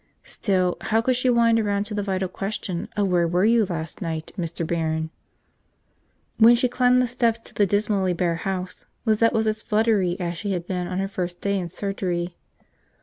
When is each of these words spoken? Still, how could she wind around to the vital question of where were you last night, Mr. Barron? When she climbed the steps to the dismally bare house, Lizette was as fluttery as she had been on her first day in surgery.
Still, 0.23 0.77
how 0.81 0.99
could 0.99 1.15
she 1.15 1.29
wind 1.29 1.59
around 1.59 1.83
to 1.83 1.93
the 1.93 2.01
vital 2.01 2.27
question 2.27 2.89
of 2.97 3.07
where 3.09 3.27
were 3.27 3.45
you 3.45 3.65
last 3.67 4.01
night, 4.01 4.31
Mr. 4.35 4.65
Barron? 4.65 5.11
When 6.39 6.55
she 6.55 6.67
climbed 6.67 6.99
the 6.99 7.07
steps 7.07 7.37
to 7.41 7.53
the 7.53 7.67
dismally 7.67 8.13
bare 8.13 8.37
house, 8.37 8.87
Lizette 9.05 9.31
was 9.31 9.45
as 9.45 9.61
fluttery 9.61 10.19
as 10.19 10.39
she 10.39 10.53
had 10.53 10.65
been 10.65 10.87
on 10.87 10.97
her 10.97 11.07
first 11.07 11.39
day 11.39 11.59
in 11.59 11.69
surgery. 11.69 12.35